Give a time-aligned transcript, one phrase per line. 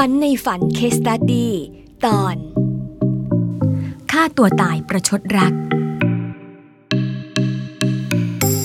[0.00, 1.52] ฝันในฝันเคสตัดดี้
[2.06, 2.36] ตอน
[4.10, 5.54] ฆ่าตัวตายประชดรัก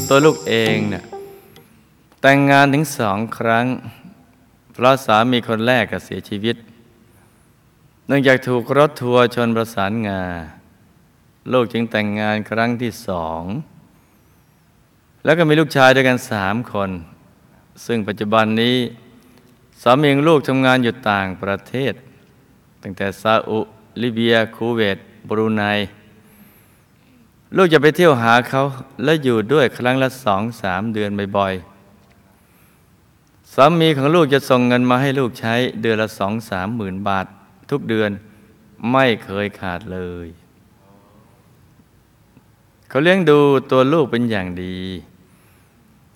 [0.09, 1.03] ตัวลูกเองเนี่ย
[2.21, 3.65] แต่งงานถึงสองครั้ง
[4.73, 6.55] เพราะสามีคนแรกก็เสียชีวิต
[8.07, 10.23] เนื่องจากถูกรถทัวร์ชนประสานงา
[11.51, 13.41] ลูกจึงแต่งงานครั้งที่สอง
[15.23, 16.89] แล้วก็มีลูกชายด้วยกันสามคน
[17.85, 18.75] ซึ่งปัจจุบันนี้
[19.81, 21.93] สามีของลูกทำงานอยู่ต่างประเทศ
[22.81, 23.59] ตั้งแต่ซาอุ
[24.01, 25.63] ลิเบีย คูเวตบรูไน
[27.55, 28.61] ลูกจะไปเที่ยวหาเขา
[29.03, 37.25] และอยู่ด้วยครั้งละสองสามเดือนบ่อยๆสามีของลูกจะส่งเงินมาให้ลูกใช้เดือนละสองสามหมื่นบาท
[37.69, 38.11] ทุกเดือน
[38.91, 40.27] ไม่เคยขาดเลย
[42.89, 43.39] เขาเลี้ยงดู
[43.71, 44.77] ตัวลูกเป็นอย่างดี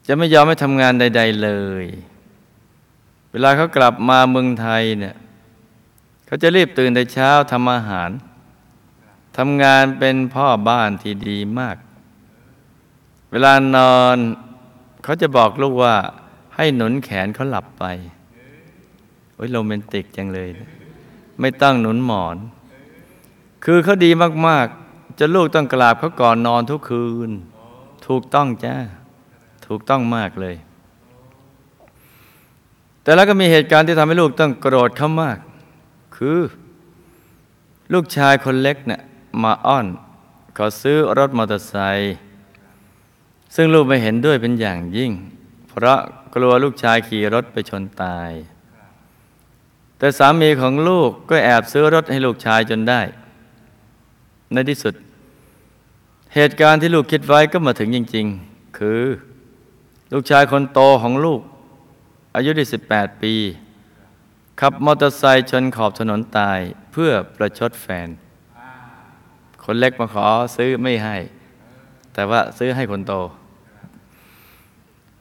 [0.07, 1.51] จะไม่ยอมให้ทำงานใด ๆเล
[1.83, 1.85] ย
[3.33, 5.15] เวลาเขากลับมาเมืองไทยเนี่ย
[6.25, 8.09] เขาจะรีบตื่นแต่เช้าทำอาหาร
[9.37, 11.77] ทำงานเป็นพ่อบ้านที่ดีมาก
[13.31, 14.17] เวลานอน
[15.03, 15.95] เขาจะบอกลูกว่า
[16.55, 17.85] ให้หนุนแขนเขาหลับไป
[19.35, 20.49] โอ้ยโรแมนติกจังเลย
[21.39, 22.37] ไม่ต้องหนุนหมอน
[23.65, 24.11] คือเขาดี
[24.47, 27.31] มากๆ จะลูกต้องกราบเขาก่อนนอนทุกคืน
[28.07, 28.75] ถูกต้องจ้า
[29.67, 30.55] ถูกต้องมากเลย
[33.03, 35.37] แต่แล้วก็มีเหตุการณ์ที่ทำให้ลูกต้องโกรธเขามาก
[36.15, 36.39] คือ
[37.93, 39.01] ลูกชายคนเล็กเนะ่ย
[39.43, 39.85] มาอ้อน
[40.57, 42.15] ขอซื้อรถมอเตอร์ไซค์
[43.55, 45.11] ซึ่งลูกไม่เห็นด้วยเป็นอย่างยิ่ง
[45.69, 45.99] เพราะ
[46.35, 48.31] กลัวลูกชายขี่รถไปชนตาย
[49.97, 53.01] แต่สามีของลูกก็แอบซื้อรถให้ลูกชายจนได้
[54.53, 54.93] ในที่สุด
[56.35, 59.01] เหตุการณ์ที่ลูกคิดไว้ก็มาถึงจริง ๆ คือ
[60.13, 61.41] ลูกชายคนโตของลูก
[62.35, 63.33] อายุได้18 ปี
[64.59, 66.59] ขับมอเตอร์ไซค์ชนขอบถนนตาย
[66.91, 68.07] เพื่อประชดแฟน
[69.63, 71.17] คนเล็กมาขอซื้อไม่ให้
[72.13, 73.13] แต่ว่าซื้อให้คนโต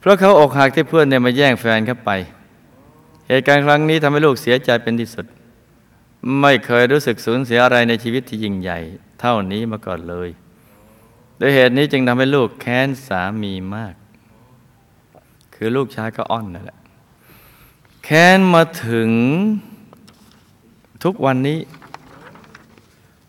[0.01, 2.11] เพราะเขาอกหักที่เพื่อนเนี่ยมาแย่งแฟนเข้าไป
[3.29, 5.27] เหตุการณ์ครั้งนี้ทำให้ลูกเสียใจเป็นที่สุด
[6.41, 8.79] ไม่เคยรู้สึกสูญเสียอะไรในชีวิตที่ยิ่งใหญ่
[9.21, 10.29] เท่านี้มาก่อนเลย
[11.39, 13.95] โดยเหตุนี้จึงทำให้ลูกแค้นสามีมาก
[15.55, 16.79] คือลูกชายก็อ้อนนั่นแหละ
[18.05, 19.11] แค้นมาถึง
[21.05, 21.59] ทุกวันนี้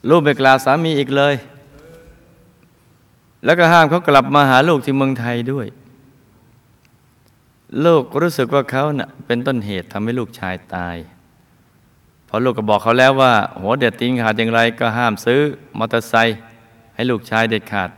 [0.10, 1.36] ลูกไม่กล่าวสามีอีกเลย
[3.46, 5.68] แล้วก็ห้ามเขากลับมาหาลูกที่เมืองไทยด้วย
[7.86, 10.98] ลูกรู้สึกว่าเขาเนะ่ะเป็นต้นเหตุทำให้ลูกชายตาย
[12.26, 15.42] เพราะลูกก็บอกเขาแล้วว่า หัวเด็ดติ้งขาดอย่างไรก็ห้ามซื้อ
[15.78, 16.38] มอเตอร์ไซค์
[16.96, 17.90] ให้ลูกชายเด็ดขาด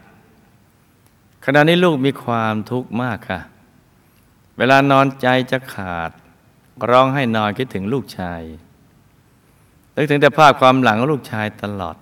[1.46, 3.40] ขณะนี้ลูกมีความทุกข์มากค่ะ
[4.58, 6.12] เวลานอนใจจะขาด
[6.92, 8.42] ร้องให้นอนคิดถึงลูกชาย
[9.96, 11.96] นึกถึงแต่ภาพความหลังของลูกชายตลอด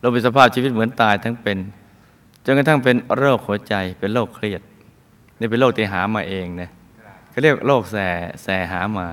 [0.00, 1.58] เราเป็นสภาพชีวิตเหมือนตายทั้งเป็น
[2.44, 4.62] จนกระทั่งเป็นโรคหัวใจเป็นโรคเครียด
[5.38, 6.70] นี่เป็นโรคที่หามาเองนะ
[7.30, 7.96] เขาเรียกโรคแส
[8.42, 9.08] แสหามา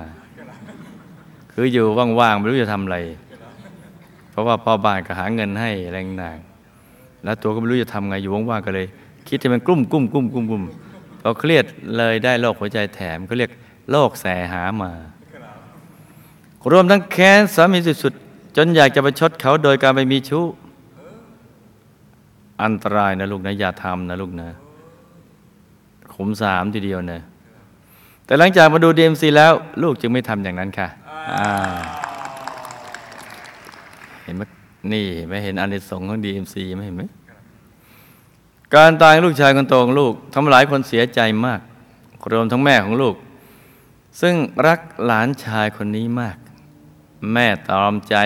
[1.52, 1.84] คืออยู่
[2.20, 2.98] ว่างๆไม่รู้จะทำอะไร
[4.30, 6.38] เพราะว่าพ่อบ้านก็หาเงินให้แรงนาง
[7.24, 8.86] แล้วตัวก็ไม่รู้จะทำไงอยู่ว่างๆก็เลย
[9.28, 10.62] คิดให้มันกลุ้มกุ้มกุ้มกุ้มกุ้ม
[11.22, 11.64] พอเครียด
[11.96, 13.50] เลยได้โรคหัวใจแถมเขาเรียก
[13.90, 14.92] โรคแสหามา
[16.72, 20.44] รวมทั้งแค้นสามีสุดๆ จนอยากจะประชดเขาโดยการไปมีชู้
[22.62, 24.48] อันตรายนะลูกนะ อย่าทำนะลูกนะ
[26.14, 27.20] ขุมสามทีเดียวนะ
[28.24, 29.52] แต่หลังจากมาดู DMC แล้ว
[29.82, 30.88] ลูกจึงไม่ทำอย่างนั้นค่ะ
[34.22, 34.42] เห็นไหม
[34.92, 37.02] นี่ไม่เห็นอานิสงส์ของ DMC ไหมเห็นไหม
[38.76, 41.60] การตายลูกชายคนโตของลูกทำหลายคนเสียใจมาก
[42.32, 43.14] รวมทั้งแม่ของลูก
[44.20, 44.34] ซึ่ง
[44.66, 46.36] รักหลานชายคนนี้มาก
[47.32, 48.16] แม่ตอมใจ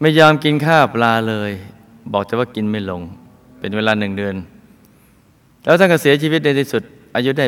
[0.00, 1.52] ไม่ยอมกินข้าวปลาเลย
[2.12, 3.02] บอกแต่ว่ากินไม่ลง
[3.58, 4.36] เป็นเวลาหนึ่งเดือน
[5.64, 6.82] แล้วท่านก็เสียชีวิตในที่สุด
[7.14, 7.46] อายุได้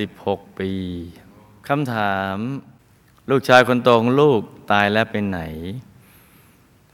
[0.00, 0.70] 86 ปี
[1.68, 2.36] คำถาม
[3.30, 4.40] ลูกชายคนโตของลูก
[4.72, 5.40] ตายแล้วเป็นไหน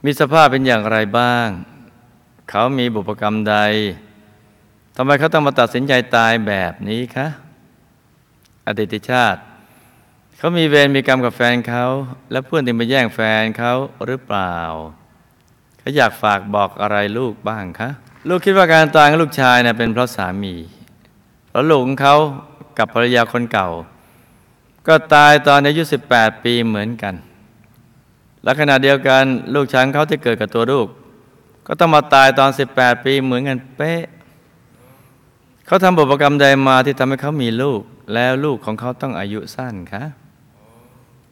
[0.05, 1.47] มีสภาพเป็นอย่างไรบ้าง
[2.49, 3.57] เขามีบุพกรรมใด
[4.95, 7.27] ทำไมเขาต้องมาตัดสินใจตายแบบนี้คะ
[8.67, 9.41] อดีตชาติ
[10.37, 11.85] เขามีเวรมีกรรมกับแฟนเขา
[12.31, 13.73] และเพื่อนที่มาแย่งแฟนเขา
[14.05, 14.55] หรือเปล่า
[15.79, 17.89] เขาอยากฝากบอกอะไรลูกบ้างคะ
[18.29, 20.55] ลูกคิดว่าการตายของลูกชายนะเป็นเพราะสามี
[21.49, 22.15] เพราะลูกของเขา
[22.77, 23.69] กับภรรยาคนเก่า
[24.87, 25.83] ก็ตายตอนอายุ
[26.13, 27.15] 18 ปีเหมือนกัน
[28.43, 29.23] และขณะเดียวกัน
[29.55, 30.87] ลูกชายเขาที่เกิดกับตัวลูก
[31.67, 34.03] ก็ต้องมาตายตอน 18 ปีเหมือนกันเป๊ะ
[35.71, 37.81] เขาทำบุพกรรมใดมาที่ทำให้เขามีลูก
[38.13, 40.03] แล้วลูกของเขาต้องอายุสั้นคะ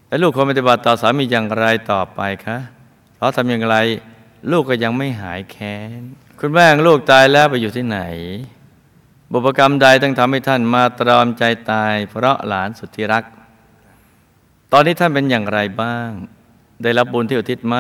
[0.08, 2.58] และลูกควรปฏิบัติต่อสามีอย่างไรต่อไปคะ
[3.16, 3.76] เพราะทำอย่างไร
[4.52, 6.02] ลูกก็ยังไม่หายแค้น
[6.40, 8.00] คุณแม่ของลูกตายแล้วไปอยู่ที่ไหน
[9.32, 13.24] บุพกรรมใดต้องทำให้ท่านมาตรอมใจตาย เพราะหลานสุดที่รัก
[14.72, 16.10] ตอนนี้ท่านเป็นอย่างไรบ้าง
[16.84, 17.76] ได้รับบุญที่อุทิศไหม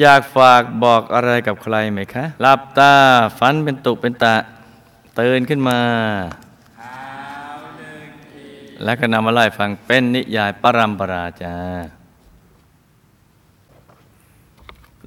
[0.00, 2.92] อยากฝากบอกอะไรกับใครไหมคะหลับตา
[3.38, 4.36] ฝันเป็นตุเป็นตะ
[5.18, 5.80] ตื่นขึ้นมา
[8.84, 11.56] แล้วก็นำมาไล่ฟังเป็นนิยายปรัมปราจา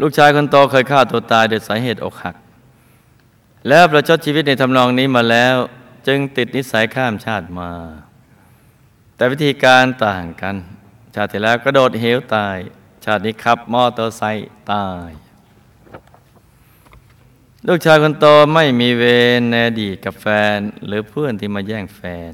[0.02, 2.36] ลูกชายคนโตเคยฆ่าตัวตายโดยสาเหตุอกหัก
[3.68, 5.56] แล้วประชดชีวิตในทำนองนี้มาแล้ว
[6.08, 7.72] จึงติดนิสัยข้ามชาติมา
[9.16, 10.56] แต่วิธีการต่างกัน
[11.16, 12.58] ชาติที่แล้วกระโดดเหวตาย
[13.06, 15.10] ชาตินี้ขับมอเตอร์ไซค์ตาย
[17.68, 19.04] ลูกชายคนโตไม่มีเว
[19.40, 20.26] รในอดีตกับแฟ
[20.56, 22.32] นหรือเพื่อนที่มาแย่งแฟน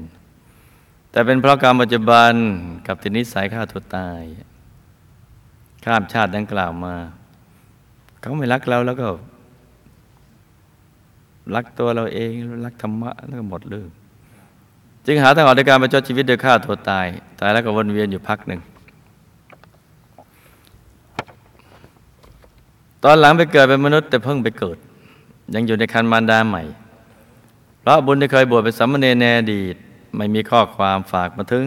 [1.10, 2.32] แต่เป็นเพราะกรรมปัจจุบัน
[2.86, 4.22] กับตินิสัยฆ่าตัวตาย
[5.84, 6.94] ข้ามชาติดังกล่าวมา
[8.20, 9.08] เขาไม่รักเราแล้วก็
[11.54, 12.30] รักตัวเราเอง
[12.64, 13.88] รักธรรมะแล้วก็หมดเรื่อง
[15.06, 17.06] จึงหาทางออกในการประชดชีวิตโดยฆ่าตัวตาย
[17.40, 18.60] ตายแล้วก็วนเวียนอยู่พักหนึ่ง
[23.04, 24.78] ตอนหลังไปเกิดเป็นมนุษย์แต่เพิ่งไปเกิด
[25.54, 26.62] ยังอยู่ในคันมารดาใหม่
[27.80, 29.76] เพราะบุญที่เคยบวชเป็นสามเณรในอดีต
[30.16, 31.66] ไม่มีข้อความฝากมาถึง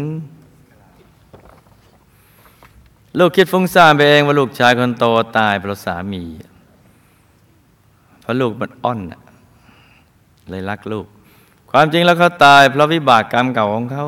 [3.19, 5.05] ลูกคิดฟุ้งซ่านไปเองว่าลูกชายคนโต
[5.37, 6.23] ตายเพราะสามี
[8.21, 9.21] เพราะลูกมันอ้อนน่ะ
[10.49, 11.05] เลยรักลูก
[11.71, 14.05] ความจริงแล้วเขาตายเพราะวิบากกรรมเก่าของเขา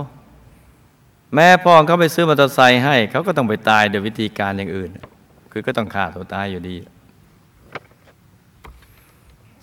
[1.35, 4.89] แม่พ่อเขาไปซื้อมอเตอร์ไซค์ให้ เขาก็ต้องไปตายโดยวิธีการอย่างอื่น
[5.51, 6.75] คือก็ต้องฆ่าตัวตายอยู่ดี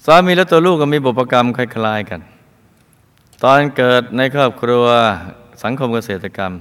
[0.04, 2.20] สามีและตัวลูกก็มีบุพกรรมคล้ายๆกัน
[3.44, 4.86] ตอนเกิดในครอบครัว
[5.62, 6.52] สังคมเกษตรกรรม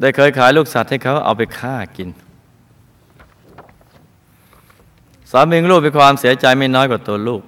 [0.00, 2.08] ได้เคยขายลูกสัตว์ให้เขาเอาไปฆ่ากิน
[5.30, 7.42] สามีลูกมีความเสียใจไม่น้อยกว่าตัวลูก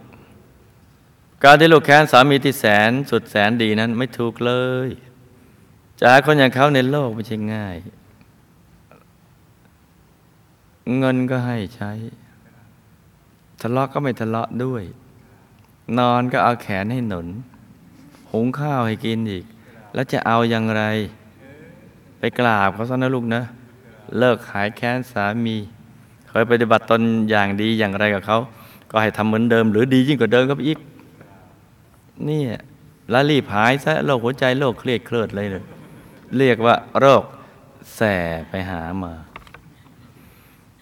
[1.44, 4.52] การที่ลูกแค้นสามีที่แสนสุดแสนดีนั้นไม่ถูกเล
[4.86, 4.88] ย
[5.98, 7.76] จะหาคนอย่างเขาในโลกไม่ใช่ง่าย
[10.98, 11.92] เงินก็ให้ใช้
[13.60, 14.82] ทะเลาะก็ไม่ทะเลาะด้วย
[15.98, 17.26] นอนก็เอาแขนให้หนุน
[18.32, 19.44] หุงข้าวให้กินอีก
[19.94, 20.82] แล้วจะเอาอย่างไร
[22.18, 23.42] ไปกราบเขาซะนะลูกนะ
[24.18, 25.56] เลิกขายแค้นสามี
[26.28, 28.38] เคยปฏิบัติตนอย่างดีอย่างไรกับเขา
[28.90, 30.78] ก็ให้ทำเหมือนเดิม หรือดียิ่งกว่าเดิมก็ไปอีก
[32.28, 32.42] นี่
[33.12, 35.64] ละรีบหายซะโรคหัวใจโรคเครียดเครียดเลยเลย
[36.38, 37.22] เรียกว่าโรค
[37.96, 38.00] แส
[38.48, 39.12] ไปหามา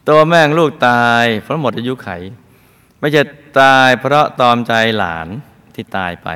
[0.09, 2.09] ตัวแม่งลูกตายเพราะหมดอายุไข
[3.01, 3.23] ไม่ใช่
[3.61, 5.29] ตายเพราะตอมใจหลาน
[5.75, 6.29] ที่ตายไป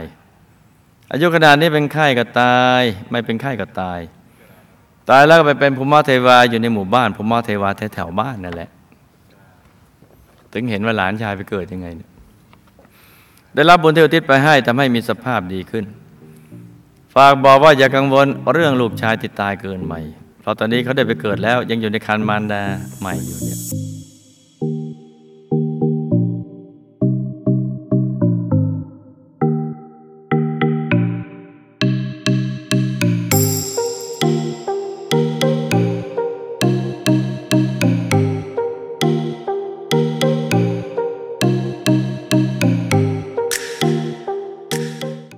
[1.12, 4.00] อายุขนาดนี้เป็นไข้ก็ตาย ไม่เป็นไข้ก็ตาย
[5.11, 8.70] ตายแล้วก็ไปเป็นภูมิเทวาอยู่ในหมู่บ้านภูมิเทวาแถวๆบ้านนั่นแหละ
[10.53, 11.88] ถึงเห็นว่าหลานชายไปเกิดยังไง
[13.55, 15.85] ได้รับบุญที่อุทิศไปให้ทำให้มีสภาพดีขึ้น
[17.15, 20.00] ฝากบอกว่าอย่ากังวลเรื่องลูกชายที่ตายเกินใหม่
[20.41, 22.62] เพราะตอนนี้เขาได้ไปเกิดแล้วยังอยู่ในคันมารดา
[23.00, 23.81] ใหม่อยู่เนี่ย